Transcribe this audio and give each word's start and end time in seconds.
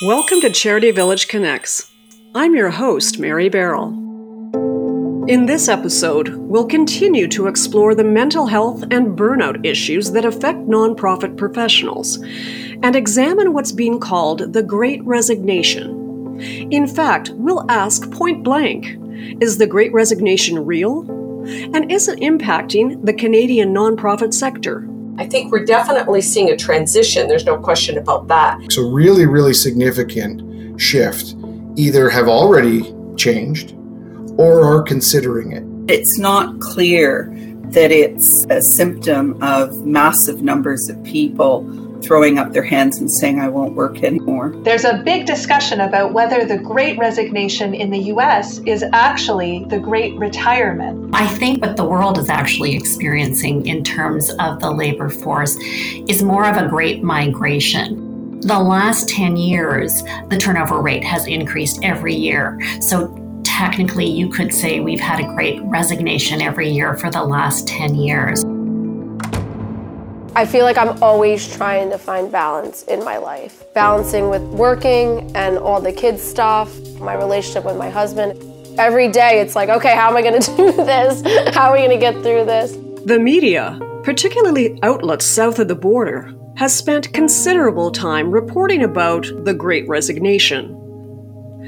Welcome 0.00 0.40
to 0.40 0.50
Charity 0.50 0.90
Village 0.90 1.28
Connects. 1.28 1.90
I'm 2.34 2.54
your 2.54 2.70
host, 2.70 3.18
Mary 3.18 3.50
Barroll. 3.50 3.92
In 5.28 5.44
this 5.44 5.68
episode, 5.68 6.30
we'll 6.30 6.64
continue 6.64 7.28
to 7.28 7.46
explore 7.46 7.94
the 7.94 8.04
mental 8.04 8.46
health 8.46 8.84
and 8.84 9.18
burnout 9.18 9.66
issues 9.66 10.12
that 10.12 10.24
affect 10.24 10.60
nonprofit 10.60 11.36
professionals 11.36 12.16
and 12.82 12.96
examine 12.96 13.52
what's 13.52 13.72
being 13.72 14.00
called 14.00 14.54
the 14.54 14.62
Great 14.62 15.04
Resignation. 15.04 16.40
In 16.70 16.86
fact, 16.86 17.32
we'll 17.34 17.70
ask 17.70 18.10
point 18.12 18.42
blank 18.42 18.96
is 19.42 19.58
the 19.58 19.66
Great 19.66 19.92
Resignation 19.92 20.64
real? 20.64 21.02
And 21.74 21.92
is 21.92 22.08
it 22.08 22.20
impacting 22.20 23.04
the 23.04 23.12
Canadian 23.12 23.74
nonprofit 23.74 24.32
sector? 24.32 24.88
I 25.18 25.26
think 25.26 25.50
we're 25.50 25.64
definitely 25.64 26.22
seeing 26.22 26.50
a 26.50 26.56
transition. 26.56 27.26
There's 27.26 27.44
no 27.44 27.58
question 27.58 27.98
about 27.98 28.28
that. 28.28 28.60
So, 28.70 28.88
really, 28.88 29.26
really 29.26 29.52
significant 29.52 30.80
shift 30.80 31.34
either 31.74 32.08
have 32.08 32.28
already 32.28 32.94
changed 33.16 33.74
or 34.38 34.64
are 34.64 34.80
considering 34.80 35.52
it. 35.52 35.92
It's 35.92 36.20
not 36.20 36.60
clear 36.60 37.34
that 37.70 37.90
it's 37.90 38.46
a 38.48 38.62
symptom 38.62 39.42
of 39.42 39.84
massive 39.84 40.40
numbers 40.40 40.88
of 40.88 41.02
people 41.02 41.64
throwing 42.02 42.38
up 42.38 42.52
their 42.52 42.62
hands 42.62 42.98
and 42.98 43.10
saying, 43.10 43.40
I 43.40 43.48
won't 43.48 43.74
work 43.74 44.02
anymore. 44.02 44.50
There's 44.62 44.84
a 44.84 45.02
big 45.04 45.26
discussion 45.26 45.80
about 45.80 46.12
whether 46.12 46.44
the 46.44 46.58
great 46.58 46.98
resignation 46.98 47.74
in 47.74 47.90
the 47.90 47.98
US 48.14 48.58
is 48.60 48.84
actually 48.92 49.64
the 49.68 49.78
great 49.78 50.14
retirement. 50.16 51.14
I 51.14 51.26
think 51.26 51.62
what 51.62 51.76
the 51.76 51.84
world 51.84 52.18
is 52.18 52.28
actually 52.28 52.74
experiencing 52.74 53.66
in 53.66 53.84
terms 53.84 54.30
of 54.38 54.60
the 54.60 54.70
labor 54.70 55.08
force 55.08 55.56
is 56.08 56.22
more 56.22 56.46
of 56.46 56.56
a 56.56 56.68
great 56.68 57.02
migration. 57.02 58.40
The 58.40 58.58
last 58.58 59.08
10 59.08 59.36
years, 59.36 60.02
the 60.28 60.38
turnover 60.38 60.80
rate 60.80 61.02
has 61.02 61.26
increased 61.26 61.80
every 61.82 62.14
year. 62.14 62.60
So 62.80 63.16
technically, 63.42 64.06
you 64.06 64.28
could 64.28 64.54
say 64.54 64.78
we've 64.78 65.00
had 65.00 65.18
a 65.18 65.24
great 65.34 65.60
resignation 65.64 66.40
every 66.40 66.70
year 66.70 66.94
for 66.94 67.10
the 67.10 67.24
last 67.24 67.66
10 67.66 67.96
years. 67.96 68.44
I 70.38 70.46
feel 70.46 70.64
like 70.64 70.78
I'm 70.78 71.02
always 71.02 71.52
trying 71.52 71.90
to 71.90 71.98
find 71.98 72.30
balance 72.30 72.84
in 72.84 73.04
my 73.04 73.16
life. 73.16 73.64
Balancing 73.74 74.30
with 74.30 74.42
working 74.42 75.34
and 75.34 75.58
all 75.58 75.80
the 75.80 75.90
kids' 75.90 76.22
stuff, 76.22 76.72
my 77.00 77.14
relationship 77.14 77.64
with 77.64 77.76
my 77.76 77.90
husband. 77.90 78.40
Every 78.78 79.08
day 79.08 79.40
it's 79.40 79.56
like, 79.56 79.68
okay, 79.68 79.96
how 79.96 80.08
am 80.08 80.16
I 80.16 80.22
going 80.22 80.40
to 80.40 80.56
do 80.56 80.70
this? 80.70 81.22
How 81.56 81.70
are 81.70 81.72
we 81.72 81.78
going 81.78 81.90
to 81.90 81.96
get 81.98 82.14
through 82.22 82.44
this? 82.44 82.70
The 83.04 83.18
media, 83.18 83.80
particularly 84.04 84.78
outlets 84.84 85.24
south 85.24 85.58
of 85.58 85.66
the 85.66 85.74
border, 85.74 86.32
has 86.56 86.72
spent 86.72 87.12
considerable 87.12 87.90
time 87.90 88.30
reporting 88.30 88.84
about 88.84 89.26
the 89.44 89.54
Great 89.54 89.88
Resignation. 89.88 90.72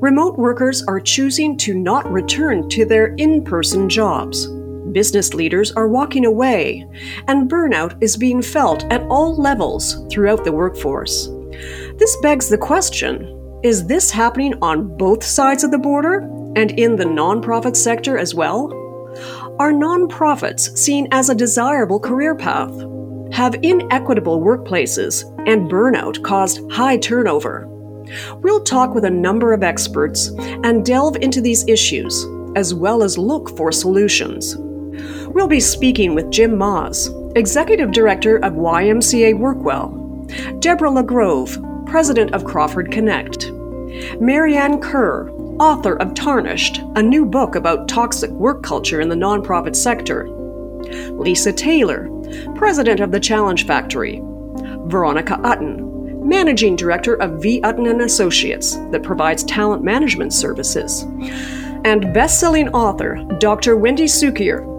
Remote 0.00 0.38
workers 0.38 0.84
are 0.84 1.00
choosing 1.00 1.56
to 1.56 1.74
not 1.74 2.08
return 2.12 2.68
to 2.68 2.84
their 2.84 3.06
in 3.16 3.42
person 3.42 3.88
jobs. 3.88 4.46
Business 4.92 5.32
leaders 5.32 5.72
are 5.72 5.88
walking 5.88 6.26
away, 6.26 6.86
and 7.28 7.50
burnout 7.50 7.96
is 8.02 8.16
being 8.16 8.42
felt 8.42 8.84
at 8.92 9.02
all 9.02 9.36
levels 9.36 10.06
throughout 10.10 10.44
the 10.44 10.52
workforce. 10.52 11.28
This 11.98 12.16
begs 12.22 12.48
the 12.48 12.58
question 12.58 13.38
is 13.62 13.86
this 13.86 14.10
happening 14.10 14.54
on 14.60 14.96
both 14.96 15.22
sides 15.22 15.62
of 15.62 15.70
the 15.70 15.78
border 15.78 16.28
and 16.56 16.72
in 16.72 16.96
the 16.96 17.04
nonprofit 17.04 17.76
sector 17.76 18.18
as 18.18 18.34
well? 18.34 18.72
Are 19.60 19.72
nonprofits 19.72 20.76
seen 20.76 21.06
as 21.12 21.28
a 21.28 21.34
desirable 21.34 22.00
career 22.00 22.34
path? 22.34 22.72
Have 23.32 23.54
inequitable 23.62 24.40
workplaces 24.40 25.22
and 25.46 25.70
burnout 25.70 26.22
caused 26.24 26.68
high 26.72 26.96
turnover? 26.96 27.68
We'll 28.42 28.64
talk 28.64 28.94
with 28.94 29.04
a 29.04 29.10
number 29.10 29.52
of 29.52 29.62
experts 29.62 30.32
and 30.38 30.84
delve 30.84 31.16
into 31.16 31.40
these 31.40 31.66
issues, 31.68 32.26
as 32.56 32.74
well 32.74 33.04
as 33.04 33.16
look 33.16 33.56
for 33.56 33.70
solutions. 33.70 34.56
We'll 35.32 35.48
be 35.48 35.60
speaking 35.60 36.14
with 36.14 36.30
Jim 36.30 36.58
Maas, 36.58 37.08
Executive 37.36 37.90
Director 37.90 38.36
of 38.44 38.52
YMCA 38.52 39.38
Workwell, 39.38 39.88
Deborah 40.60 40.90
LaGrove, 40.90 41.86
President 41.86 42.34
of 42.34 42.44
Crawford 42.44 42.92
Connect, 42.92 43.50
Marianne 44.20 44.78
Kerr, 44.78 45.30
author 45.58 45.96
of 45.96 46.12
Tarnished, 46.12 46.82
a 46.96 47.02
new 47.02 47.24
book 47.24 47.54
about 47.54 47.88
toxic 47.88 48.30
work 48.32 48.62
culture 48.62 49.00
in 49.00 49.08
the 49.08 49.14
nonprofit 49.14 49.74
sector, 49.74 50.28
Lisa 50.28 51.50
Taylor, 51.50 52.10
President 52.54 53.00
of 53.00 53.10
the 53.10 53.20
Challenge 53.20 53.66
Factory, 53.66 54.20
Veronica 54.84 55.38
Utton, 55.44 56.22
Managing 56.26 56.76
Director 56.76 57.14
of 57.14 57.40
V. 57.40 57.62
Utton 57.62 57.90
and 57.90 58.02
Associates 58.02 58.76
that 58.90 59.02
provides 59.02 59.44
talent 59.44 59.82
management 59.82 60.34
services, 60.34 61.04
and 61.84 62.12
best-selling 62.12 62.68
author 62.68 63.26
Dr. 63.38 63.78
Wendy 63.78 64.04
Cukier, 64.04 64.71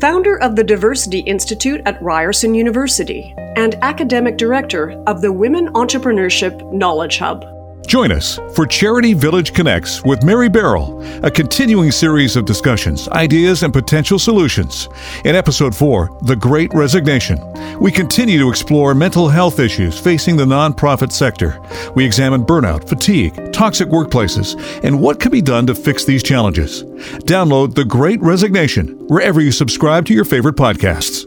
founder 0.00 0.38
of 0.40 0.56
the 0.56 0.64
Diversity 0.64 1.20
Institute 1.20 1.82
at 1.86 2.00
Ryerson 2.02 2.54
University 2.54 3.34
and 3.56 3.74
academic 3.76 4.36
director 4.36 4.92
of 5.06 5.20
the 5.20 5.32
Women 5.32 5.68
Entrepreneurship 5.74 6.72
Knowledge 6.72 7.18
Hub. 7.18 7.57
Join 7.86 8.12
us 8.12 8.38
for 8.54 8.66
Charity 8.66 9.14
Village 9.14 9.54
Connects 9.54 10.04
with 10.04 10.22
Mary 10.22 10.48
Barroll, 10.48 11.02
a 11.24 11.30
continuing 11.30 11.90
series 11.90 12.36
of 12.36 12.44
discussions, 12.44 13.08
ideas, 13.08 13.62
and 13.62 13.72
potential 13.72 14.18
solutions. 14.18 14.88
In 15.24 15.34
episode 15.34 15.74
4, 15.74 16.18
The 16.22 16.36
Great 16.36 16.72
Resignation, 16.74 17.38
we 17.80 17.90
continue 17.90 18.38
to 18.38 18.50
explore 18.50 18.94
mental 18.94 19.28
health 19.28 19.58
issues 19.58 19.98
facing 19.98 20.36
the 20.36 20.44
nonprofit 20.44 21.12
sector. 21.12 21.58
We 21.94 22.04
examine 22.04 22.44
burnout, 22.44 22.88
fatigue, 22.88 23.52
toxic 23.52 23.88
workplaces, 23.88 24.58
and 24.84 25.00
what 25.00 25.20
can 25.20 25.32
be 25.32 25.40
done 25.40 25.66
to 25.66 25.74
fix 25.74 26.04
these 26.04 26.22
challenges. 26.22 26.84
Download 27.24 27.74
The 27.74 27.84
Great 27.84 28.20
Resignation 28.20 29.06
wherever 29.08 29.40
you 29.40 29.52
subscribe 29.52 30.04
to 30.06 30.14
your 30.14 30.24
favorite 30.24 30.56
podcasts. 30.56 31.24